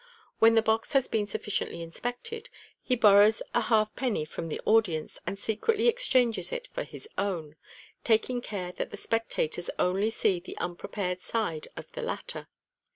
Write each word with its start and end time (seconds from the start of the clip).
When 0.39 0.55
the 0.55 0.63
box 0.63 0.93
has 0.93 1.07
been 1.07 1.27
sufficiently 1.27 1.83
inspected, 1.83 2.49
he 2.81 2.95
borrows 2.95 3.43
a 3.53 3.61
haK 3.61 3.89
penny 3.95 4.25
from 4.25 4.47
the 4.49 4.59
audience, 4.65 5.19
and 5.27 5.37
secretly 5.37 5.87
exchanges 5.87 6.51
it 6.51 6.65
for 6.73 6.83
his 6.83 7.07
own, 7.19 7.55
taking 8.03 8.41
care 8.41 8.71
that 8.71 8.89
the 8.89 8.97
spectators 8.97 9.69
only 9.77 10.09
see 10.09 10.39
the 10.39 10.57
unprepared 10.57 11.21
side 11.21 11.67
of 11.77 11.91
the 11.91 12.01
latter. 12.01 12.47